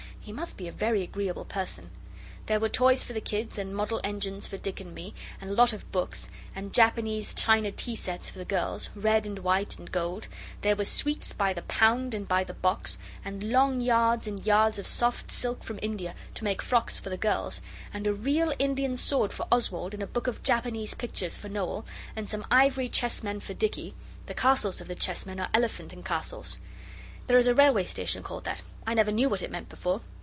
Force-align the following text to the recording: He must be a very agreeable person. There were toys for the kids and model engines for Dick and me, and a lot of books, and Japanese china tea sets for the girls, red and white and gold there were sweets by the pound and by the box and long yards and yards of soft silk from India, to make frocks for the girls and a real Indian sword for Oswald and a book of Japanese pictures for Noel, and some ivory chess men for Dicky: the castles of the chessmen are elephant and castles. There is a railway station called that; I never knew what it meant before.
He 0.23 0.31
must 0.31 0.55
be 0.55 0.67
a 0.67 0.71
very 0.71 1.01
agreeable 1.01 1.45
person. 1.45 1.89
There 2.45 2.59
were 2.59 2.69
toys 2.69 3.03
for 3.03 3.11
the 3.11 3.21
kids 3.21 3.57
and 3.57 3.75
model 3.75 3.99
engines 4.03 4.45
for 4.45 4.59
Dick 4.59 4.79
and 4.79 4.93
me, 4.93 5.15
and 5.41 5.49
a 5.49 5.53
lot 5.53 5.73
of 5.73 5.91
books, 5.91 6.29
and 6.53 6.71
Japanese 6.73 7.33
china 7.33 7.71
tea 7.71 7.95
sets 7.95 8.29
for 8.29 8.37
the 8.37 8.45
girls, 8.45 8.91
red 8.93 9.25
and 9.25 9.39
white 9.39 9.79
and 9.79 9.91
gold 9.91 10.27
there 10.61 10.75
were 10.75 10.85
sweets 10.85 11.33
by 11.33 11.53
the 11.53 11.63
pound 11.63 12.13
and 12.13 12.27
by 12.27 12.43
the 12.43 12.53
box 12.53 12.99
and 13.25 13.51
long 13.51 13.81
yards 13.81 14.27
and 14.27 14.45
yards 14.45 14.77
of 14.77 14.85
soft 14.85 15.31
silk 15.31 15.63
from 15.63 15.79
India, 15.81 16.13
to 16.35 16.43
make 16.43 16.61
frocks 16.61 16.99
for 16.99 17.09
the 17.09 17.17
girls 17.17 17.63
and 17.91 18.05
a 18.05 18.13
real 18.13 18.53
Indian 18.59 18.95
sword 18.95 19.33
for 19.33 19.47
Oswald 19.51 19.95
and 19.95 20.03
a 20.03 20.07
book 20.07 20.27
of 20.27 20.43
Japanese 20.43 20.93
pictures 20.93 21.35
for 21.35 21.49
Noel, 21.49 21.83
and 22.15 22.29
some 22.29 22.45
ivory 22.51 22.89
chess 22.89 23.23
men 23.23 23.39
for 23.39 23.55
Dicky: 23.55 23.95
the 24.27 24.35
castles 24.35 24.79
of 24.79 24.87
the 24.87 24.93
chessmen 24.93 25.39
are 25.39 25.49
elephant 25.51 25.91
and 25.91 26.05
castles. 26.05 26.59
There 27.27 27.37
is 27.37 27.47
a 27.47 27.55
railway 27.55 27.85
station 27.85 28.23
called 28.23 28.43
that; 28.43 28.61
I 28.85 28.93
never 28.95 29.11
knew 29.11 29.29
what 29.29 29.43
it 29.43 29.51
meant 29.51 29.69
before. 29.69 30.01